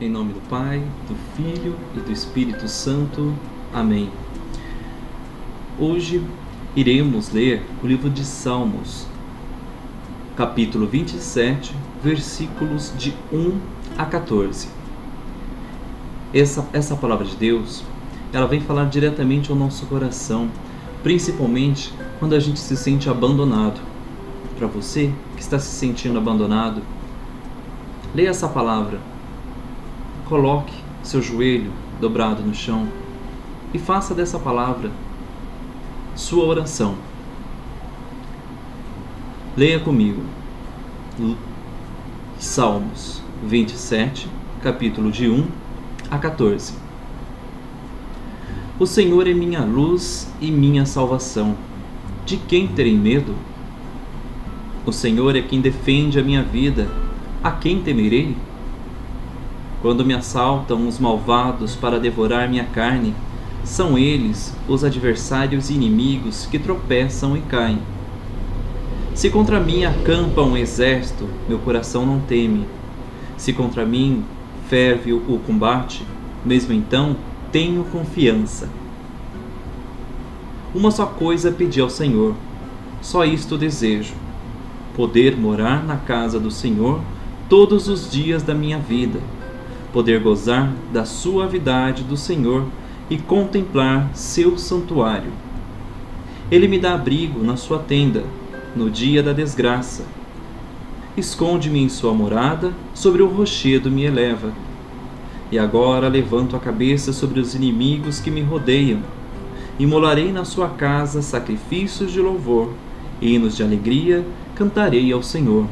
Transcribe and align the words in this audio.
Em 0.00 0.08
nome 0.08 0.32
do 0.32 0.40
Pai, 0.48 0.82
do 1.06 1.14
Filho 1.36 1.76
e 1.94 2.00
do 2.00 2.10
Espírito 2.10 2.66
Santo. 2.66 3.34
Amém. 3.70 4.10
Hoje 5.78 6.24
iremos 6.74 7.30
ler 7.30 7.62
o 7.84 7.86
livro 7.86 8.08
de 8.08 8.24
Salmos, 8.24 9.06
capítulo 10.34 10.86
27, 10.86 11.76
versículos 12.02 12.94
de 12.96 13.14
1 13.30 13.60
a 13.98 14.06
14. 14.06 14.68
Essa, 16.32 16.66
essa 16.72 16.96
palavra 16.96 17.26
de 17.26 17.36
Deus, 17.36 17.84
ela 18.32 18.46
vem 18.46 18.62
falar 18.62 18.86
diretamente 18.86 19.50
ao 19.50 19.56
nosso 19.56 19.84
coração, 19.84 20.48
principalmente 21.02 21.92
quando 22.18 22.34
a 22.34 22.40
gente 22.40 22.58
se 22.58 22.74
sente 22.74 23.10
abandonado. 23.10 23.78
Para 24.56 24.66
você 24.66 25.12
que 25.36 25.42
está 25.42 25.58
se 25.58 25.68
sentindo 25.68 26.16
abandonado, 26.16 26.80
leia 28.14 28.30
essa 28.30 28.48
palavra 28.48 28.98
Coloque 30.30 30.72
seu 31.02 31.20
joelho 31.20 31.72
dobrado 32.00 32.40
no 32.40 32.54
chão 32.54 32.86
e 33.74 33.80
faça 33.80 34.14
dessa 34.14 34.38
palavra 34.38 34.88
sua 36.14 36.44
oração. 36.44 36.94
Leia 39.56 39.80
comigo 39.80 40.22
Salmos 42.38 43.20
27, 43.44 44.28
capítulo 44.62 45.10
de 45.10 45.28
1 45.28 45.48
a 46.08 46.16
14. 46.16 46.74
O 48.78 48.86
Senhor 48.86 49.26
é 49.26 49.34
minha 49.34 49.64
luz 49.64 50.32
e 50.40 50.52
minha 50.52 50.86
salvação. 50.86 51.56
De 52.24 52.36
quem 52.36 52.68
terei 52.68 52.96
medo? 52.96 53.34
O 54.86 54.92
Senhor 54.92 55.34
é 55.34 55.42
quem 55.42 55.60
defende 55.60 56.20
a 56.20 56.22
minha 56.22 56.44
vida. 56.44 56.88
A 57.42 57.50
quem 57.50 57.82
temerei? 57.82 58.36
Quando 59.82 60.04
me 60.04 60.12
assaltam 60.12 60.86
os 60.86 60.98
malvados 60.98 61.74
para 61.74 61.98
devorar 61.98 62.50
minha 62.50 62.64
carne, 62.64 63.14
são 63.64 63.96
eles 63.96 64.54
os 64.68 64.84
adversários 64.84 65.70
e 65.70 65.74
inimigos 65.74 66.46
que 66.46 66.58
tropeçam 66.58 67.34
e 67.34 67.40
caem. 67.40 67.78
Se 69.14 69.30
contra 69.30 69.58
mim 69.58 69.84
acampa 69.84 70.42
um 70.42 70.54
exército, 70.54 71.26
meu 71.48 71.58
coração 71.58 72.04
não 72.04 72.20
teme. 72.20 72.66
Se 73.38 73.54
contra 73.54 73.86
mim 73.86 74.22
ferve 74.68 75.14
o 75.14 75.40
combate, 75.46 76.04
mesmo 76.44 76.74
então 76.74 77.16
tenho 77.50 77.84
confiança. 77.84 78.68
Uma 80.74 80.90
só 80.90 81.06
coisa 81.06 81.50
pedi 81.50 81.80
ao 81.80 81.90
Senhor, 81.90 82.34
só 83.00 83.24
isto 83.24 83.56
desejo: 83.56 84.12
poder 84.94 85.38
morar 85.38 85.82
na 85.82 85.96
casa 85.96 86.38
do 86.38 86.50
Senhor 86.50 87.00
todos 87.48 87.88
os 87.88 88.10
dias 88.10 88.42
da 88.42 88.54
minha 88.54 88.78
vida 88.78 89.20
poder 89.92 90.20
gozar 90.20 90.72
da 90.92 91.04
suavidade 91.04 92.02
do 92.02 92.16
Senhor 92.16 92.66
e 93.08 93.18
contemplar 93.18 94.10
seu 94.14 94.56
santuário. 94.56 95.32
Ele 96.50 96.68
me 96.68 96.78
dá 96.78 96.94
abrigo 96.94 97.42
na 97.42 97.56
sua 97.56 97.78
tenda, 97.78 98.24
no 98.74 98.88
dia 98.88 99.22
da 99.22 99.32
desgraça. 99.32 100.04
Esconde-me 101.16 101.80
em 101.80 101.88
sua 101.88 102.14
morada, 102.14 102.72
sobre 102.94 103.22
o 103.22 103.28
rochedo 103.28 103.90
me 103.90 104.04
eleva. 104.04 104.52
E 105.50 105.58
agora 105.58 106.08
levanto 106.08 106.54
a 106.54 106.60
cabeça 106.60 107.12
sobre 107.12 107.40
os 107.40 107.54
inimigos 107.54 108.20
que 108.20 108.30
me 108.30 108.42
rodeiam. 108.42 109.00
Imolarei 109.78 110.30
na 110.30 110.44
sua 110.44 110.68
casa 110.68 111.22
sacrifícios 111.22 112.12
de 112.12 112.20
louvor, 112.20 112.70
hinos 113.20 113.56
de 113.56 113.62
alegria 113.62 114.24
cantarei 114.54 115.12
ao 115.12 115.22
Senhor. 115.22 115.66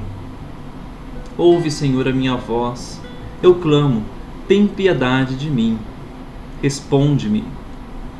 Ouve, 1.36 1.70
Senhor, 1.70 2.08
a 2.08 2.12
minha 2.12 2.34
voz 2.34 3.00
eu 3.40 3.54
clamo, 3.54 4.02
tem 4.48 4.66
piedade 4.66 5.36
de 5.36 5.48
mim. 5.48 5.78
Responde-me. 6.60 7.44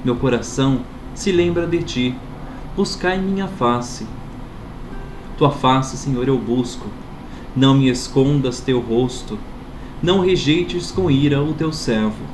Meu 0.05 0.15
coração 0.15 0.83
se 1.12 1.33
lembra 1.33 1.67
de 1.67 1.83
ti. 1.83 2.15
Buscai 2.77 3.19
minha 3.19 3.49
face. 3.49 4.06
Tua 5.37 5.51
face, 5.51 5.97
Senhor, 5.97 6.29
eu 6.29 6.39
busco. 6.39 6.87
Não 7.56 7.75
me 7.75 7.89
escondas 7.89 8.61
teu 8.61 8.79
rosto. 8.79 9.37
Não 10.01 10.21
rejeites 10.21 10.93
com 10.93 11.11
ira 11.11 11.43
o 11.43 11.53
teu 11.53 11.73
servo. 11.73 12.25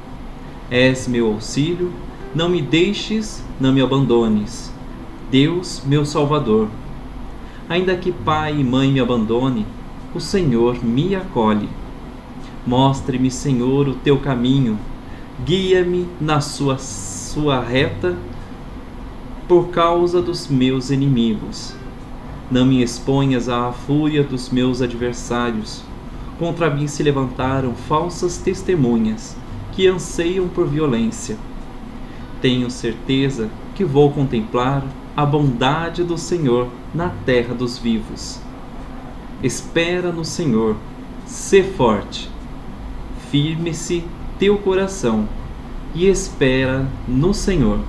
És 0.71 1.09
meu 1.09 1.29
auxílio. 1.29 1.91
Não 2.35 2.51
me 2.51 2.61
deixes, 2.61 3.43
não 3.59 3.73
me 3.73 3.81
abandones. 3.81 4.71
Deus, 5.31 5.83
meu 5.87 6.05
Salvador. 6.05 6.69
Ainda 7.67 7.97
que 7.97 8.13
pai 8.13 8.61
e 8.61 8.65
mãe 8.65 8.93
me 8.93 9.01
abandone, 9.01 9.65
o 10.15 10.21
Senhor 10.21 10.85
me 10.85 11.15
acolhe. 11.15 11.69
Mostre-me, 12.67 13.31
Senhor, 13.31 13.89
o 13.89 13.95
teu 13.95 14.19
caminho, 14.19 14.79
guia-me 15.45 16.09
na 16.19 16.41
sua, 16.41 16.79
sua 16.79 17.61
reta 17.61 18.17
por 19.47 19.69
causa 19.69 20.23
dos 20.23 20.49
meus 20.49 20.89
inimigos. 20.89 21.75
Não 22.51 22.65
me 22.65 22.83
exponhas 22.83 23.51
à 23.51 23.71
fúria 23.71 24.23
dos 24.23 24.49
meus 24.49 24.81
adversários. 24.81 25.83
Contra 26.39 26.71
mim 26.71 26.87
se 26.87 27.03
levantaram 27.03 27.75
falsas 27.75 28.39
testemunhas 28.39 29.37
que 29.73 29.87
anseiam 29.87 30.49
por 30.49 30.67
violência. 30.67 31.37
Tenho 32.41 32.71
certeza 32.71 33.51
que 33.75 33.85
vou 33.85 34.11
contemplar 34.11 34.83
a 35.15 35.27
bondade 35.27 36.03
do 36.03 36.17
Senhor 36.17 36.69
na 36.95 37.11
terra 37.27 37.55
dos 37.55 37.77
vivos. 37.77 38.41
Espera 39.43 40.11
no 40.11 40.25
Senhor, 40.25 40.77
sê 41.27 41.63
forte 41.63 42.34
firme-se 43.35 44.05
teu 44.39 44.59
coração 44.59 45.29
e 45.93 46.07
espera 46.07 46.87
no 47.09 47.35
Senhor. 47.35 47.81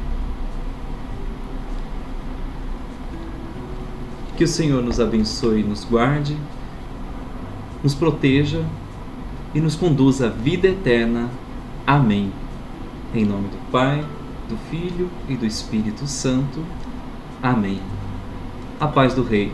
Que 4.36 4.44
o 4.44 4.48
Senhor 4.48 4.82
nos 4.82 5.00
abençoe, 5.00 5.62
nos 5.62 5.84
guarde, 5.84 6.36
nos 7.84 7.94
proteja 7.94 8.66
e 9.54 9.62
nos 9.62 9.76
conduza 9.76 10.26
à 10.26 10.30
vida 10.32 10.68
eterna. 10.68 11.30
Amém. 11.86 12.34
Em 13.14 13.24
nome 13.24 13.50
do 13.50 13.72
Pai, 13.72 14.04
do 14.50 14.58
Filho 14.72 15.08
e 15.30 15.36
do 15.36 15.46
Espírito 15.46 16.08
Santo. 16.08 16.66
Amém. 17.44 17.80
A 18.80 18.88
paz 18.88 19.14
do 19.14 19.22
Rei. 19.22 19.54